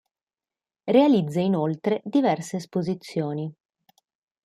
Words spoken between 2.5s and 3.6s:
esposizioni.